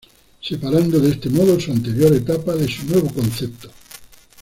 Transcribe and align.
Separando 0.41 0.99
de 0.99 1.11
este 1.11 1.29
modo 1.29 1.59
su 1.59 1.71
anterior 1.71 2.11
etapa 2.15 2.55
de 2.55 2.67
su 2.67 2.85
nuevo 2.85 3.07
concepto. 3.13 3.69